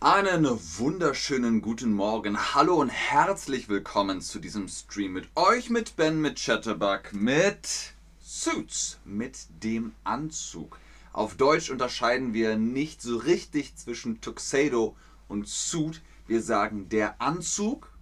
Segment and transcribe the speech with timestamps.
[0.00, 2.54] Einen wunderschönen guten Morgen.
[2.54, 8.98] Hallo und herzlich willkommen zu diesem Stream mit euch, mit Ben, mit Chatterbug, mit Suits,
[9.04, 10.78] mit dem Anzug.
[11.12, 14.96] Auf Deutsch unterscheiden wir nicht so richtig zwischen Tuxedo
[15.28, 16.00] und Suit.
[16.26, 17.92] Wir sagen der Anzug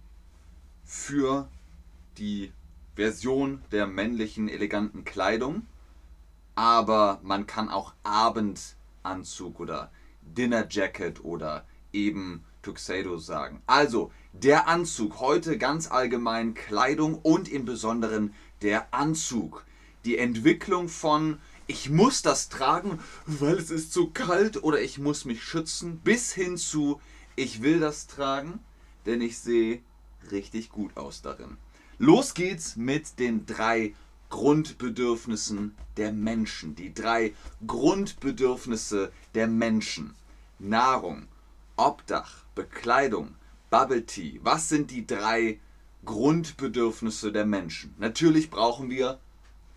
[0.85, 1.47] für
[2.17, 2.51] die
[2.95, 5.67] Version der männlichen eleganten Kleidung.
[6.61, 13.63] Aber man kann auch Abendanzug oder Dinner Jacket oder eben Tuxedo sagen.
[13.65, 19.65] Also, der Anzug, heute ganz allgemein Kleidung und im Besonderen der Anzug.
[20.05, 25.25] Die Entwicklung von ich muss das tragen, weil es ist zu kalt oder ich muss
[25.25, 27.01] mich schützen, bis hin zu
[27.35, 28.59] ich will das tragen,
[29.07, 29.81] denn ich sehe
[30.29, 31.57] richtig gut aus darin.
[31.97, 33.95] Los geht's mit den drei
[34.31, 36.75] Grundbedürfnissen der Menschen.
[36.75, 37.35] Die drei
[37.67, 40.15] Grundbedürfnisse der Menschen.
[40.57, 41.27] Nahrung,
[41.75, 43.35] Obdach, Bekleidung,
[43.69, 44.39] Bubble Tea.
[44.43, 45.59] Was sind die drei
[46.05, 47.93] Grundbedürfnisse der Menschen?
[47.99, 49.19] Natürlich brauchen wir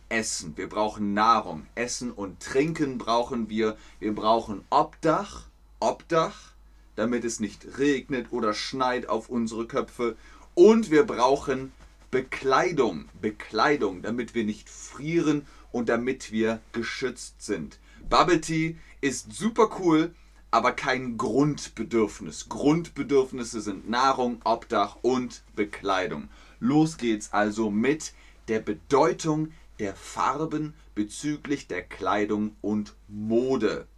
[0.09, 3.77] Essen, wir brauchen Nahrung, Essen und Trinken brauchen wir.
[3.99, 5.47] Wir brauchen Obdach,
[5.81, 6.53] Obdach,
[6.97, 10.17] damit es nicht regnet oder schneit auf unsere Köpfe.
[10.55, 11.73] Und wir brauchen
[12.15, 17.81] Bekleidung, Bekleidung, damit wir nicht frieren und damit wir geschützt sind.
[18.09, 20.15] Bubble Tea ist super cool,
[20.53, 22.49] aber kein Grundbedürfnis.
[22.49, 26.29] Grundbedürfnisse sind Nahrung, Obdach und Bekleidung.
[26.61, 28.15] Los geht's also mit
[28.47, 33.89] der Bedeutung der Farben bezüglich der Kleidung und Mode.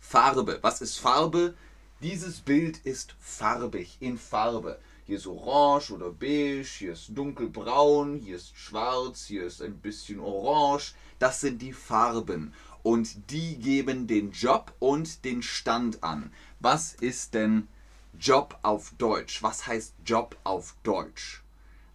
[0.00, 0.58] Farbe.
[0.62, 1.54] Was ist Farbe?
[2.02, 4.80] Dieses Bild ist farbig, in Farbe.
[5.08, 10.20] Hier ist orange oder beige, hier ist dunkelbraun, hier ist schwarz, hier ist ein bisschen
[10.20, 10.92] orange.
[11.18, 16.30] Das sind die Farben und die geben den Job und den Stand an.
[16.60, 17.68] Was ist denn
[18.20, 19.42] Job auf Deutsch?
[19.42, 21.42] Was heißt Job auf Deutsch?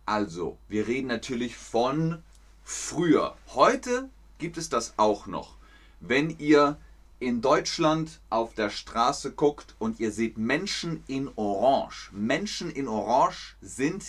[0.07, 2.23] Also, wir reden natürlich von
[2.63, 3.37] früher.
[3.53, 4.09] Heute
[4.39, 5.57] gibt es das auch noch.
[5.99, 6.79] Wenn ihr
[7.23, 12.11] in Deutschland auf der Straße guckt und ihr seht Menschen in Orange.
[12.11, 14.03] Menschen in Orange sind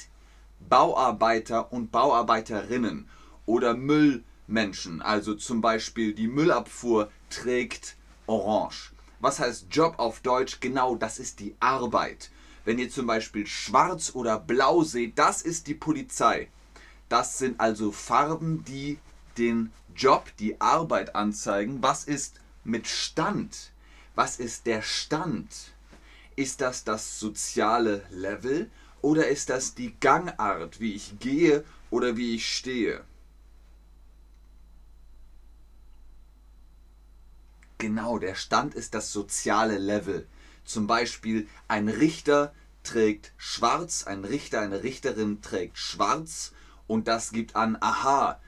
[0.68, 3.08] Bauarbeiter und Bauarbeiterinnen
[3.46, 4.24] oder Müll.
[4.46, 5.02] Menschen.
[5.02, 8.92] Also zum Beispiel die Müllabfuhr trägt orange.
[9.20, 10.60] Was heißt Job auf Deutsch?
[10.60, 12.30] Genau, das ist die Arbeit.
[12.64, 16.48] Wenn ihr zum Beispiel schwarz oder blau seht, das ist die Polizei.
[17.08, 18.98] Das sind also Farben, die
[19.38, 21.82] den Job, die Arbeit anzeigen.
[21.82, 23.72] Was ist mit Stand?
[24.14, 25.72] Was ist der Stand?
[26.36, 28.70] Ist das das soziale Level
[29.02, 33.04] oder ist das die Gangart, wie ich gehe oder wie ich stehe?
[37.78, 40.26] Genau, der Stand ist das soziale Level.
[40.64, 46.52] Zum Beispiel ein Richter trägt schwarz, ein Richter, eine Richterin trägt schwarz
[46.86, 48.40] und das gibt an, aha,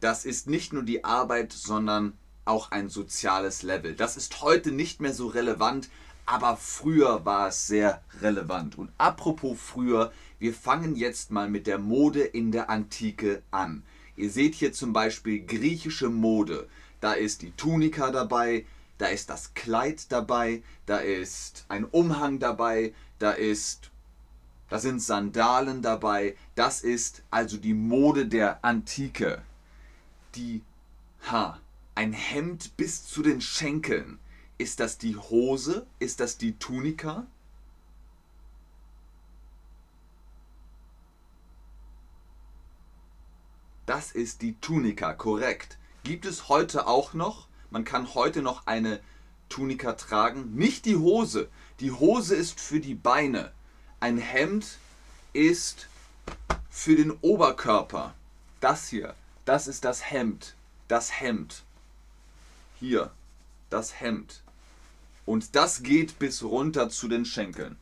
[0.00, 2.12] das ist nicht nur die Arbeit, sondern
[2.46, 3.94] auch ein soziales Level.
[3.94, 5.88] Das ist heute nicht mehr so relevant,
[6.24, 8.78] aber früher war es sehr relevant.
[8.78, 13.82] Und apropos früher, wir fangen jetzt mal mit der Mode in der Antike an.
[14.16, 16.68] Ihr seht hier zum Beispiel griechische Mode.
[17.00, 18.64] Da ist die Tunika dabei,
[18.98, 23.90] da ist das Kleid dabei, da ist ein Umhang dabei, da ist
[24.68, 26.36] da sind Sandalen dabei.
[26.54, 29.42] Das ist also die Mode der Antike.
[30.34, 30.62] Die
[31.30, 31.60] ha,
[31.96, 34.18] ein Hemd bis zu den Schenkeln.
[34.58, 35.86] Ist das die Hose?
[35.98, 37.26] Ist das die Tunika?
[43.86, 45.78] Das ist die Tunika, korrekt.
[46.04, 47.48] Gibt es heute auch noch?
[47.70, 49.00] Man kann heute noch eine
[49.48, 50.54] Tunika tragen.
[50.54, 51.48] Nicht die Hose.
[51.80, 53.52] Die Hose ist für die Beine.
[54.00, 54.78] Ein Hemd
[55.32, 55.88] ist
[56.68, 58.14] für den Oberkörper.
[58.60, 59.14] Das hier,
[59.46, 60.54] das ist das Hemd.
[60.88, 61.65] Das Hemd.
[62.88, 63.10] Hier,
[63.68, 64.44] das Hemd.
[65.24, 67.76] Und das geht bis runter zu den Schenkeln.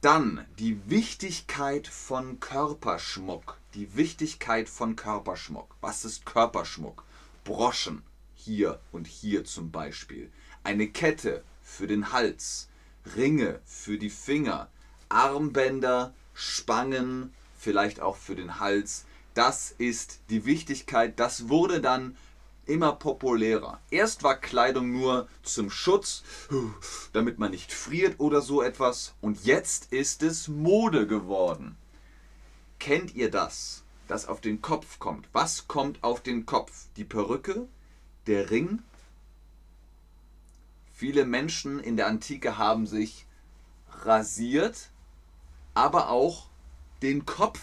[0.00, 3.56] Dann die Wichtigkeit von Körperschmuck.
[3.74, 5.76] Die Wichtigkeit von Körperschmuck.
[5.80, 7.04] Was ist Körperschmuck?
[7.44, 8.02] Broschen,
[8.34, 10.28] hier und hier zum Beispiel.
[10.64, 12.68] Eine Kette für den Hals,
[13.14, 14.68] Ringe für die Finger,
[15.08, 19.04] Armbänder, Spangen, vielleicht auch für den Hals.
[19.34, 21.20] Das ist die Wichtigkeit.
[21.20, 22.16] Das wurde dann
[22.70, 23.80] immer populärer.
[23.90, 26.22] Erst war Kleidung nur zum Schutz,
[27.12, 29.14] damit man nicht friert oder so etwas.
[29.20, 31.76] Und jetzt ist es Mode geworden.
[32.78, 33.84] Kennt ihr das?
[34.10, 35.28] das auf den Kopf kommt.
[35.32, 36.88] Was kommt auf den Kopf?
[36.96, 37.68] Die Perücke,
[38.26, 38.82] der Ring.
[40.92, 43.26] Viele Menschen in der Antike haben sich
[44.02, 44.90] rasiert,
[45.74, 46.48] aber auch
[47.02, 47.60] den Kopf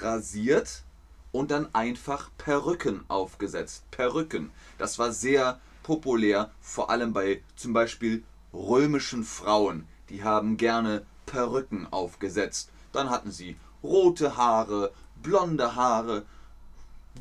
[0.00, 0.84] rasiert
[1.32, 3.90] und dann einfach Perücken aufgesetzt.
[3.90, 4.50] Perücken.
[4.78, 9.86] Das war sehr populär, vor allem bei zum Beispiel römischen Frauen.
[10.08, 12.70] Die haben gerne Perücken aufgesetzt.
[12.92, 14.92] Dann hatten sie rote Haare,
[15.22, 16.24] blonde Haare,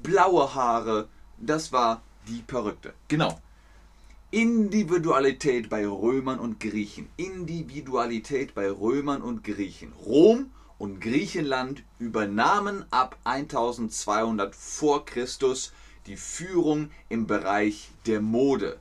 [0.01, 1.07] blaue Haare.
[1.37, 2.93] Das war die Perücke.
[3.07, 3.39] Genau.
[4.31, 7.09] Individualität bei Römern und Griechen.
[7.17, 9.93] Individualität bei Römern und Griechen.
[10.05, 15.73] Rom und Griechenland übernahmen ab 1200 vor Christus
[16.07, 18.79] die Führung im Bereich der Mode.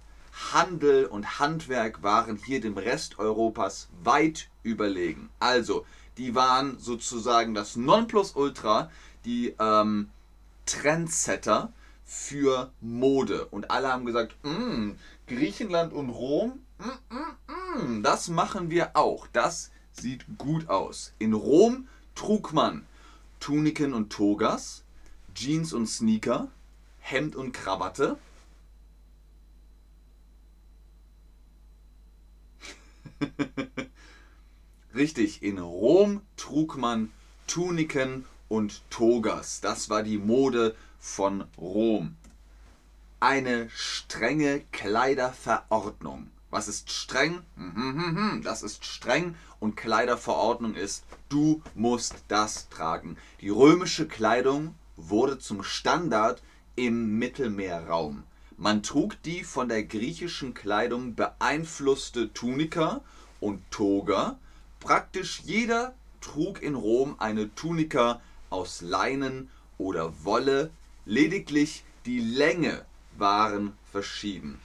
[0.53, 5.29] Handel und Handwerk waren hier dem Rest Europas weit überlegen.
[5.41, 5.85] Also,
[6.17, 8.91] die waren sozusagen das Nonplusultra,
[9.25, 10.09] die ähm,
[10.65, 11.73] Trendsetter
[12.05, 13.47] für Mode.
[13.47, 14.93] Und alle haben gesagt, mm,
[15.27, 19.27] Griechenland und Rom, mm, mm, mm, das machen wir auch.
[19.33, 21.13] Das sieht gut aus.
[21.19, 22.87] In Rom trug man
[23.41, 24.83] Tuniken und Togas,
[25.35, 26.49] Jeans und Sneaker,
[27.01, 28.19] Hemd und Krawatte.
[34.95, 37.13] Richtig, in Rom trug man
[37.47, 39.61] Tuniken und Togas.
[39.61, 42.17] Das war die Mode von Rom.
[43.21, 46.31] Eine strenge Kleiderverordnung.
[46.51, 47.43] Was ist streng?
[47.57, 53.19] Hm, hm, hm, das ist streng und Kleiderverordnung ist, du musst das tragen.
[53.41, 56.43] Die römische Kleidung wurde zum Standard
[56.75, 58.25] im Mittelmeerraum.
[58.57, 63.03] Man trug die von der griechischen Kleidung beeinflusste Tunika
[63.41, 64.39] und Toga.
[64.81, 70.71] Praktisch jeder trug in Rom eine Tunika aus Leinen oder Wolle,
[71.05, 72.85] lediglich die Länge
[73.17, 74.59] waren verschieden.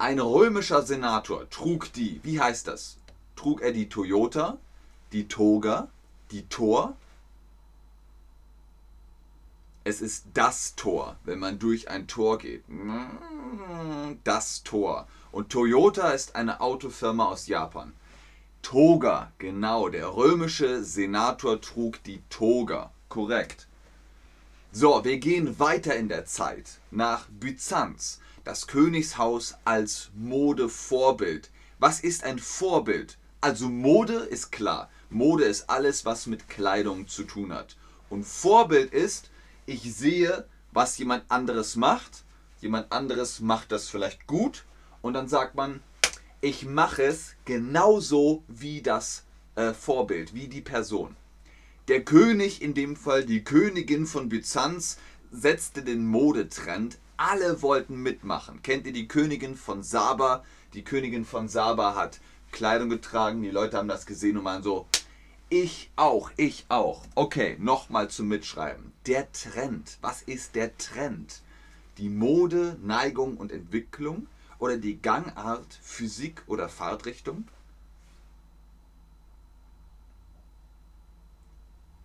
[0.00, 2.98] Ein römischer Senator trug die, wie heißt das?
[3.34, 4.56] Trug er die Toyota,
[5.10, 5.88] die Toga,
[6.30, 6.96] die Tor?
[9.82, 12.62] Es ist das Tor, wenn man durch ein Tor geht.
[14.22, 15.08] Das Tor.
[15.32, 17.92] Und Toyota ist eine Autofirma aus Japan.
[18.62, 22.92] Toga, genau, der römische Senator trug die Toga.
[23.08, 23.66] Korrekt.
[24.70, 31.50] So, wir gehen weiter in der Zeit nach Byzanz das Königshaus als Modevorbild.
[31.78, 33.18] Was ist ein Vorbild?
[33.42, 34.88] Also Mode ist klar.
[35.10, 37.76] Mode ist alles, was mit Kleidung zu tun hat.
[38.08, 39.30] Und Vorbild ist,
[39.66, 42.24] ich sehe, was jemand anderes macht.
[42.62, 44.64] Jemand anderes macht das vielleicht gut.
[45.02, 45.82] Und dann sagt man,
[46.40, 49.24] ich mache es genauso wie das
[49.56, 51.16] äh, Vorbild, wie die Person.
[51.88, 54.96] Der König, in dem Fall die Königin von Byzanz,
[55.30, 58.62] setzte den Modetrend alle wollten mitmachen.
[58.62, 60.44] Kennt ihr die Königin von Saba?
[60.72, 62.20] Die Königin von Saba hat
[62.52, 64.86] Kleidung getragen, die Leute haben das gesehen und waren so,
[65.50, 67.02] ich auch, ich auch.
[67.14, 68.92] Okay, nochmal zum Mitschreiben.
[69.06, 69.98] Der Trend.
[70.00, 71.42] Was ist der Trend?
[71.98, 74.26] Die Mode, Neigung und Entwicklung
[74.58, 77.48] oder die Gangart, Physik oder Fahrtrichtung?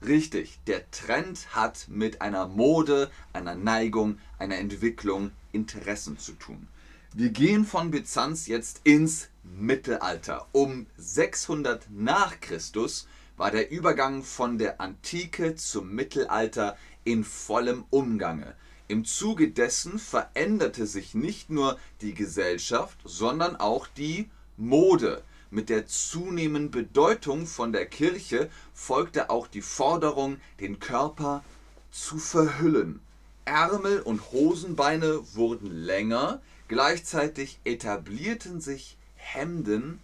[0.05, 6.67] Richtig, der Trend hat mit einer Mode, einer Neigung, einer Entwicklung, Interessen zu tun.
[7.13, 10.47] Wir gehen von Byzanz jetzt ins Mittelalter.
[10.51, 13.07] Um 600 nach Christus
[13.37, 18.55] war der Übergang von der Antike zum Mittelalter in vollem Umgange.
[18.89, 25.23] Im Zuge dessen veränderte sich nicht nur die Gesellschaft, sondern auch die Mode.
[25.53, 31.43] Mit der zunehmenden Bedeutung von der Kirche folgte auch die Forderung, den Körper
[31.91, 33.01] zu verhüllen.
[33.45, 39.99] Ärmel und Hosenbeine wurden länger, gleichzeitig etablierten sich Hemden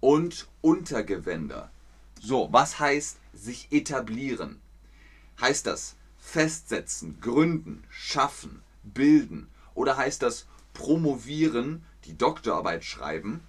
[0.00, 1.70] und Untergewänder.
[2.18, 4.58] So, was heißt sich etablieren?
[5.38, 13.42] Heißt das festsetzen, gründen, schaffen, bilden oder heißt das promovieren, die Doktorarbeit schreiben?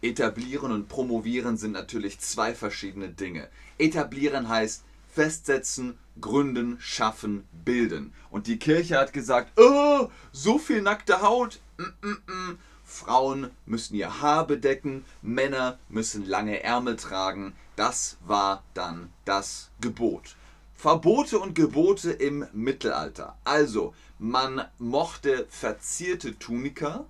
[0.00, 3.48] Etablieren und promovieren sind natürlich zwei verschiedene Dinge.
[3.78, 8.12] Etablieren heißt festsetzen, gründen, schaffen, bilden.
[8.30, 11.60] Und die Kirche hat gesagt, oh, so viel nackte Haut.
[11.78, 12.56] Mm -mm -mm.
[12.84, 17.54] Frauen müssen ihr Haar bedecken, Männer müssen lange Ärmel tragen.
[17.76, 20.36] Das war dann das Gebot.
[20.74, 23.36] Verbote und Gebote im Mittelalter.
[23.44, 27.04] Also, man mochte verzierte Tunika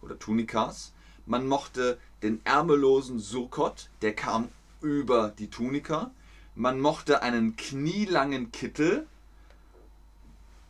[0.00, 0.92] oder Tunikas,
[1.26, 4.48] man mochte den ärmellosen Surkot, der kam
[4.80, 6.10] über die Tunika.
[6.54, 9.06] man mochte einen knielangen Kittel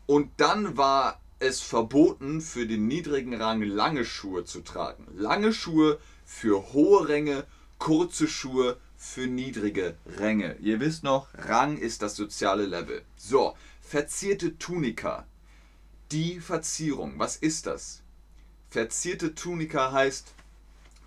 [0.07, 5.07] und dann war es verboten, für den niedrigen Rang lange Schuhe zu tragen.
[5.14, 7.45] Lange Schuhe für hohe Ränge,
[7.78, 10.57] kurze Schuhe für niedrige Ränge.
[10.61, 13.02] Ihr wisst noch, Rang ist das soziale Level.
[13.17, 15.26] So, verzierte Tunika.
[16.11, 18.02] Die Verzierung, was ist das?
[18.71, 20.35] Verzierte Tunika heißt,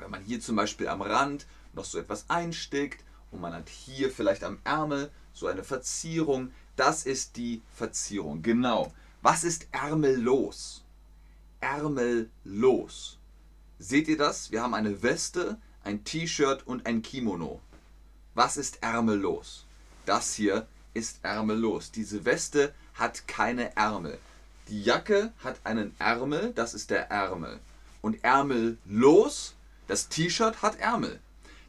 [0.01, 4.11] wenn man hier zum Beispiel am Rand noch so etwas einstickt und man hat hier
[4.11, 8.41] vielleicht am Ärmel so eine Verzierung, das ist die Verzierung.
[8.41, 8.93] Genau.
[9.21, 10.83] Was ist ärmellos?
[11.59, 13.17] Ärmellos.
[13.79, 14.51] Seht ihr das?
[14.51, 17.61] Wir haben eine Weste, ein T-Shirt und ein Kimono.
[18.33, 19.65] Was ist ärmellos?
[20.05, 21.91] Das hier ist ärmellos.
[21.91, 24.17] Diese Weste hat keine Ärmel.
[24.67, 27.59] Die Jacke hat einen Ärmel, das ist der Ärmel.
[28.01, 29.55] Und ärmellos,
[29.87, 31.19] das T-Shirt hat Ärmel.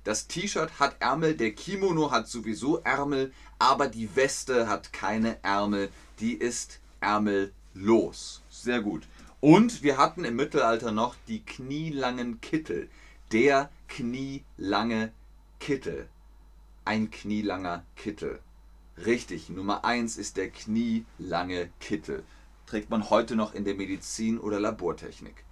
[0.04, 5.90] Das T-Shirt hat Ärmel, der Kimono hat sowieso Ärmel, aber die Weste hat keine Ärmel,
[6.18, 8.42] die ist ärmellos.
[8.50, 9.06] Sehr gut.
[9.40, 12.88] Und wir hatten im Mittelalter noch die knielangen Kittel.
[13.32, 15.12] Der knielange
[15.58, 16.08] Kittel.
[16.84, 18.40] Ein knielanger Kittel.
[19.04, 22.24] Richtig, Nummer 1 ist der knielange Kittel.
[22.66, 25.44] Trägt man heute noch in der Medizin oder Labortechnik.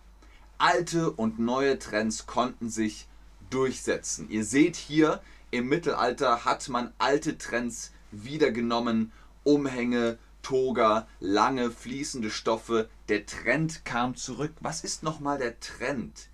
[0.60, 3.08] Alte und neue Trends konnten sich
[3.48, 4.28] durchsetzen.
[4.28, 9.10] Ihr seht hier, im Mittelalter hat man alte Trends wiedergenommen.
[9.42, 12.90] Umhänge, Toga, lange fließende Stoffe.
[13.08, 14.52] Der Trend kam zurück.
[14.60, 16.28] Was ist nochmal der Trend?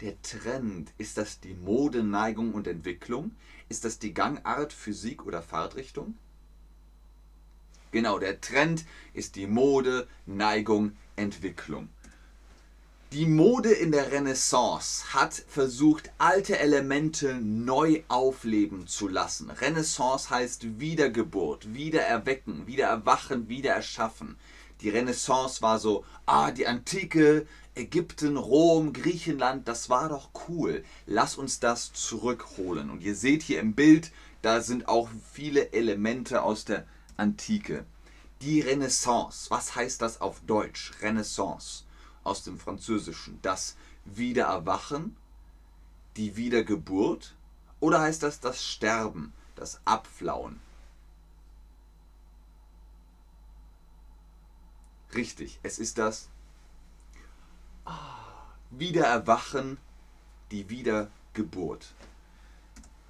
[0.00, 3.32] Der Trend, ist das die Mode, Neigung und Entwicklung?
[3.68, 6.16] Ist das die Gangart, Physik oder Fahrtrichtung?
[7.90, 11.88] Genau, der Trend ist die Mode, Neigung, Entwicklung.
[13.12, 19.50] Die Mode in der Renaissance hat versucht, alte Elemente neu aufleben zu lassen.
[19.50, 24.38] Renaissance heißt Wiedergeburt, Wiedererwecken, Wiedererwachen, Wiedererschaffen.
[24.80, 30.82] Die Renaissance war so, ah, die Antike, Ägypten, Rom, Griechenland, das war doch cool.
[31.04, 32.88] Lass uns das zurückholen.
[32.88, 36.86] Und ihr seht hier im Bild, da sind auch viele Elemente aus der
[37.18, 37.84] Antike.
[38.40, 40.92] Die Renaissance, was heißt das auf Deutsch?
[41.02, 41.84] Renaissance
[42.24, 43.38] aus dem Französischen.
[43.42, 45.16] Das Wiedererwachen,
[46.16, 47.34] die Wiedergeburt
[47.80, 50.60] oder heißt das das Sterben, das Abflauen?
[55.14, 56.28] Richtig, es ist das
[58.70, 59.78] Wiedererwachen,
[60.50, 61.92] die Wiedergeburt.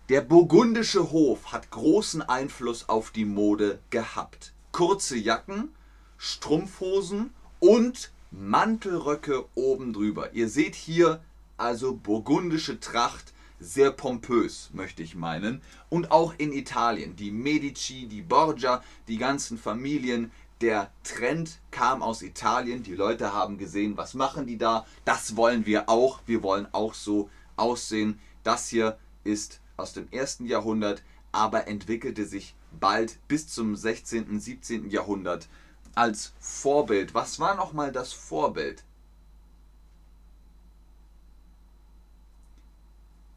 [0.08, 4.52] Der burgundische Hof hat großen Einfluss auf die Mode gehabt.
[4.72, 5.72] Kurze Jacken,
[6.18, 10.32] Strumpfhosen und Mantelröcke oben drüber.
[10.32, 11.22] Ihr seht hier
[11.58, 15.60] also burgundische Tracht, sehr pompös, möchte ich meinen.
[15.90, 20.32] Und auch in Italien, die Medici, die Borgia, die ganzen Familien.
[20.62, 22.82] Der Trend kam aus Italien.
[22.82, 24.86] Die Leute haben gesehen, was machen die da?
[25.04, 26.20] Das wollen wir auch.
[26.26, 28.18] Wir wollen auch so aussehen.
[28.44, 34.88] Das hier ist aus dem ersten Jahrhundert, aber entwickelte sich bald bis zum 16., 17.
[34.88, 35.48] Jahrhundert
[35.94, 37.14] als Vorbild.
[37.14, 38.84] Was war nochmal das Vorbild?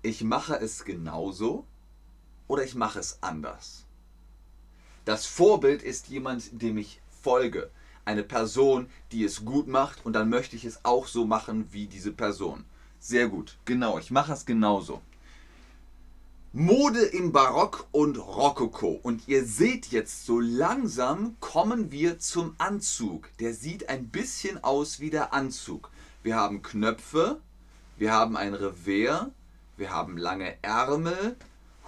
[0.02, 1.66] Ich mache es genauso
[2.48, 3.86] oder ich mache es anders.
[5.04, 7.72] Das Vorbild ist jemand, dem ich folge.
[8.06, 11.88] Eine Person, die es gut macht und dann möchte ich es auch so machen wie
[11.88, 12.66] diese Person.
[13.00, 15.02] Sehr gut, genau, ich mache es genauso.
[16.58, 18.98] Mode im Barock und Rokoko.
[19.04, 23.28] Und ihr seht jetzt, so langsam kommen wir zum Anzug.
[23.42, 25.90] Der sieht ein bisschen aus wie der Anzug.
[26.24, 27.42] Wir haben Knöpfe,
[27.98, 29.32] wir haben ein Revers,
[29.76, 31.36] wir haben lange Ärmel,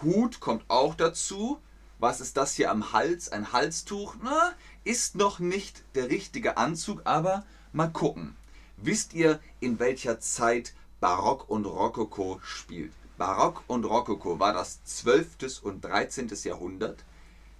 [0.02, 1.60] Hut kommt auch dazu.
[2.00, 3.30] Was ist das hier am Hals?
[3.30, 4.16] Ein Halstuch?
[4.22, 8.36] Na, ist noch nicht der richtige Anzug, aber mal gucken.
[8.76, 12.92] Wisst ihr, in welcher Zeit Barock und Rokoko spielt?
[13.18, 15.64] Barock und Rokoko war das 12.
[15.64, 16.30] und 13.
[16.44, 17.04] Jahrhundert,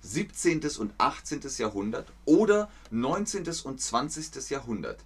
[0.02, 0.62] 17.
[0.78, 1.42] und 18.
[1.58, 3.46] Jahrhundert oder 19.
[3.64, 4.50] und 20.
[4.50, 5.04] Jahrhundert.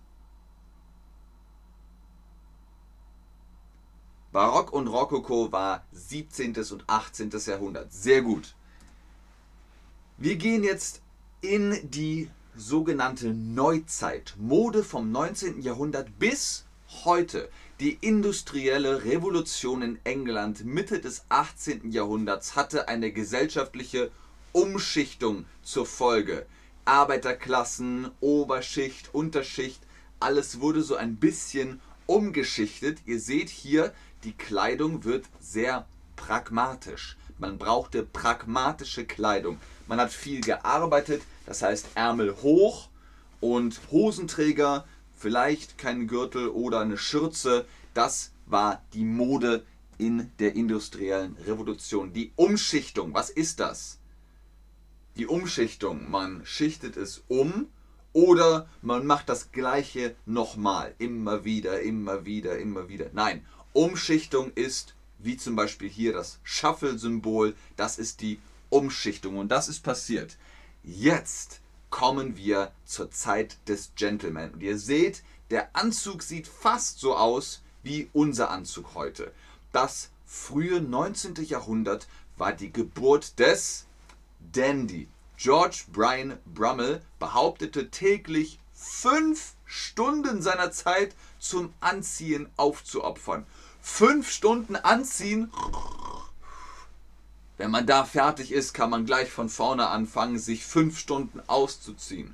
[4.31, 6.55] Barock und Rokoko war 17.
[6.71, 7.31] und 18.
[7.45, 7.91] Jahrhundert.
[7.91, 8.55] Sehr gut.
[10.17, 11.01] Wir gehen jetzt
[11.41, 14.35] in die sogenannte Neuzeit.
[14.37, 15.61] Mode vom 19.
[15.61, 16.65] Jahrhundert bis
[17.03, 17.49] heute.
[17.79, 21.91] Die industrielle Revolution in England Mitte des 18.
[21.91, 24.11] Jahrhunderts hatte eine gesellschaftliche
[24.51, 26.45] Umschichtung zur Folge.
[26.85, 29.81] Arbeiterklassen, Oberschicht, Unterschicht,
[30.19, 32.99] alles wurde so ein bisschen umgeschichtet.
[33.05, 33.93] Ihr seht hier,
[34.23, 37.17] die Kleidung wird sehr pragmatisch.
[37.39, 39.57] Man brauchte pragmatische Kleidung.
[39.87, 42.89] Man hat viel gearbeitet, das heißt Ärmel hoch
[43.39, 44.85] und Hosenträger,
[45.21, 47.65] vielleicht keinen Gürtel oder eine Schürze.
[47.93, 49.63] Das war die Mode
[49.97, 52.11] in der industriellen Revolution.
[52.11, 53.99] Die Umschichtung, was ist das?
[55.17, 57.67] Die Umschichtung, man schichtet es um
[58.13, 63.11] oder man macht das gleiche nochmal, immer wieder, immer wieder, immer wieder.
[63.13, 69.69] Nein, Umschichtung ist, wie zum Beispiel hier das Shuffle-Symbol, das ist die Umschichtung und das
[69.69, 70.37] ist passiert.
[70.83, 71.60] Jetzt
[71.91, 74.51] kommen wir zur Zeit des Gentleman.
[74.51, 79.31] Und ihr seht, der Anzug sieht fast so aus wie unser Anzug heute.
[79.71, 81.35] Das frühe 19.
[81.45, 82.07] Jahrhundert
[82.37, 83.85] war die Geburt des
[84.51, 85.07] Dandy.
[85.37, 93.45] George Brian Brummel behauptete täglich fünf Stunden seiner Zeit zum Anziehen aufzuopfern.
[93.81, 95.51] Fünf Stunden anziehen.
[97.61, 102.33] Wenn man da fertig ist, kann man gleich von vorne anfangen, sich fünf Stunden auszuziehen.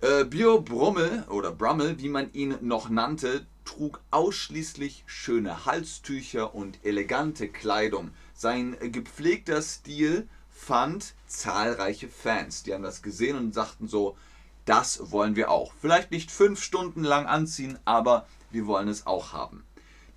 [0.00, 6.78] Äh, Bio Brummel oder Brummel, wie man ihn noch nannte, trug ausschließlich schöne Halstücher und
[6.84, 8.12] elegante Kleidung.
[8.34, 12.62] Sein gepflegter Stil fand zahlreiche Fans.
[12.62, 14.16] Die haben das gesehen und sagten so,
[14.64, 15.72] das wollen wir auch.
[15.80, 19.64] Vielleicht nicht fünf Stunden lang anziehen, aber wir wollen es auch haben.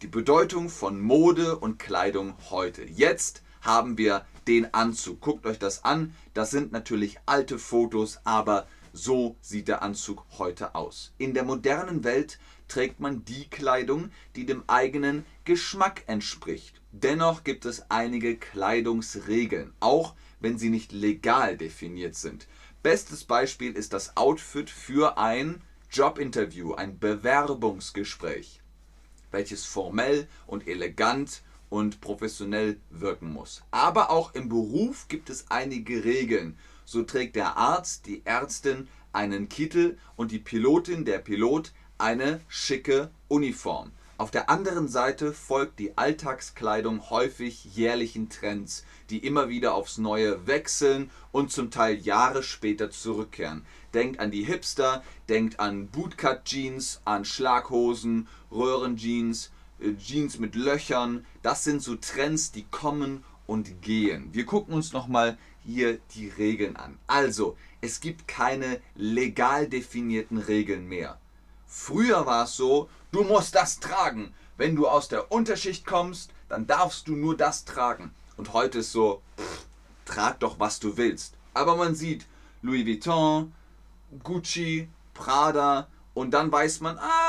[0.03, 2.83] Die Bedeutung von Mode und Kleidung heute.
[2.83, 5.21] Jetzt haben wir den Anzug.
[5.21, 6.15] Guckt euch das an.
[6.33, 11.13] Das sind natürlich alte Fotos, aber so sieht der Anzug heute aus.
[11.17, 16.81] In der modernen Welt trägt man die Kleidung, die dem eigenen Geschmack entspricht.
[16.91, 22.47] Dennoch gibt es einige Kleidungsregeln, auch wenn sie nicht legal definiert sind.
[22.81, 25.61] Bestes Beispiel ist das Outfit für ein
[25.91, 28.61] Jobinterview, ein Bewerbungsgespräch,
[29.31, 33.63] welches formell und elegant und professionell wirken muss.
[33.71, 36.57] Aber auch im Beruf gibt es einige Regeln.
[36.85, 43.11] So trägt der Arzt, die Ärztin einen Kittel und die Pilotin, der Pilot eine schicke
[43.27, 43.91] Uniform.
[44.19, 50.45] Auf der anderen Seite folgt die Alltagskleidung häufig jährlichen Trends, die immer wieder aufs Neue
[50.45, 53.65] wechseln und zum Teil Jahre später zurückkehren.
[53.93, 59.51] Denkt an die Hipster, denkt an Bootcut-Jeans, an Schlaghosen, Röhrenjeans,
[59.97, 61.25] Jeans mit Löchern.
[61.41, 64.29] Das sind so Trends, die kommen und gehen.
[64.31, 66.97] Wir gucken uns nochmal hier die Regeln an.
[67.07, 71.19] Also, es gibt keine legal definierten Regeln mehr.
[71.67, 74.33] Früher war es so, du musst das tragen.
[74.57, 78.11] Wenn du aus der Unterschicht kommst, dann darfst du nur das tragen.
[78.37, 79.65] Und heute ist so, pff,
[80.05, 81.35] trag doch, was du willst.
[81.53, 82.25] Aber man sieht
[82.61, 83.53] Louis Vuitton,
[84.23, 87.28] Gucci, Prada und dann weiß man, ah,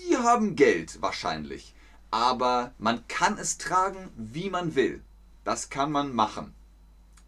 [0.00, 1.74] die haben Geld wahrscheinlich.
[2.10, 5.02] Aber man kann es tragen, wie man will.
[5.44, 6.54] Das kann man machen.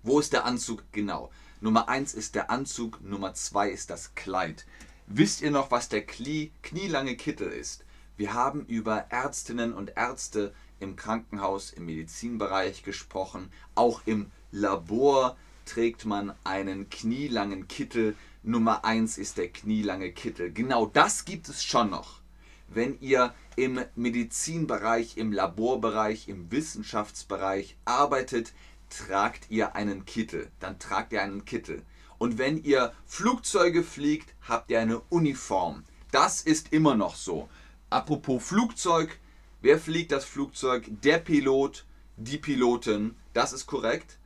[0.02, 1.30] Wo ist der Anzug genau?
[1.60, 4.66] Nummer 1 ist der Anzug, Nummer 2 ist das Kleid.
[5.06, 7.84] Wisst ihr noch, was der Knie, knielange Kittel ist?
[8.16, 13.50] Wir haben über Ärztinnen und Ärzte im Krankenhaus, im Medizinbereich gesprochen.
[13.74, 18.14] Auch im Labor trägt man einen knielangen Kittel.
[18.42, 20.52] Nummer 1 ist der knielange Kittel.
[20.52, 22.20] Genau das gibt es schon noch.
[22.68, 28.52] Wenn ihr im Medizinbereich, im Laborbereich, im Wissenschaftsbereich arbeitet,
[28.90, 30.50] tragt ihr einen Kittel.
[30.60, 31.82] Dann tragt ihr einen Kittel.
[32.18, 35.84] Und wenn ihr Flugzeuge fliegt, habt ihr eine Uniform.
[36.10, 37.48] Das ist immer noch so.
[37.90, 39.18] Apropos Flugzeug,
[39.60, 40.84] wer fliegt das Flugzeug?
[41.02, 41.84] Der Pilot,
[42.16, 43.16] die Pilotin.
[43.32, 44.18] Das ist korrekt.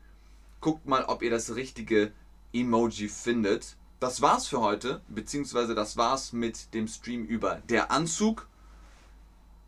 [0.60, 2.12] Guckt mal, ob ihr das richtige
[2.52, 3.76] Emoji findet.
[4.00, 8.46] Das war's für heute, beziehungsweise das war's mit dem Stream über der Anzug.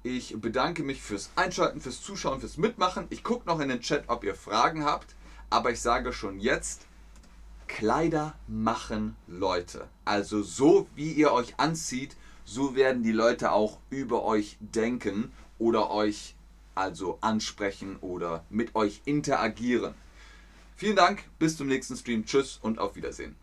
[0.05, 3.07] Ich bedanke mich fürs Einschalten, fürs Zuschauen, fürs Mitmachen.
[3.11, 5.17] Ich gucke noch in den Chat, ob ihr Fragen habt.
[5.51, 6.87] Aber ich sage schon jetzt,
[7.67, 9.89] Kleider machen Leute.
[10.05, 15.91] Also so wie ihr euch anzieht, so werden die Leute auch über euch denken oder
[15.91, 16.37] euch
[16.77, 19.95] also ansprechen oder mit euch interagieren.
[20.77, 22.25] Vielen Dank, bis zum nächsten Stream.
[22.25, 23.35] Tschüss und auf Wiedersehen.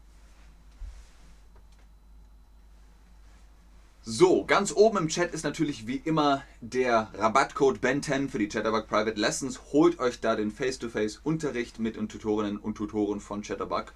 [4.10, 8.88] So, ganz oben im Chat ist natürlich wie immer der Rabattcode BEN10 für die Chatterbug
[8.88, 9.60] Private Lessons.
[9.74, 13.92] Holt euch da den Face-to-Face-Unterricht mit den Tutorinnen und Tutoren von Chatterbug.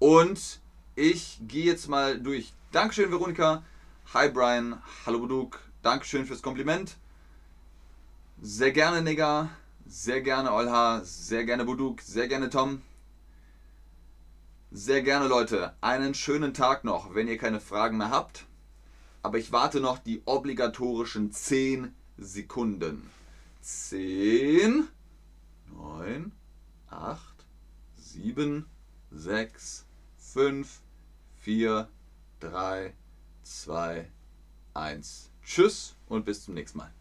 [0.00, 0.58] Und
[0.96, 2.54] ich gehe jetzt mal durch.
[2.72, 3.62] Dankeschön, Veronika.
[4.12, 4.82] Hi, Brian.
[5.06, 5.60] Hallo, Buduk.
[5.82, 6.96] Dankeschön fürs Kompliment.
[8.40, 9.48] Sehr gerne, Nigga.
[9.86, 11.02] Sehr gerne, Olha.
[11.04, 12.00] Sehr gerne, Buduk.
[12.00, 12.82] Sehr gerne, Tom.
[14.72, 15.72] Sehr gerne, Leute.
[15.80, 18.46] Einen schönen Tag noch, wenn ihr keine Fragen mehr habt.
[19.22, 23.08] Aber ich warte noch die obligatorischen 10 Sekunden.
[23.60, 24.88] 10,
[25.72, 26.32] 9,
[26.88, 27.46] 8,
[27.96, 28.66] 7,
[29.12, 29.86] 6,
[30.18, 30.80] 5,
[31.36, 31.88] 4,
[32.40, 32.94] 3,
[33.44, 34.10] 2,
[34.74, 35.30] 1.
[35.44, 36.92] Tschüss und bis zum nächsten Mal.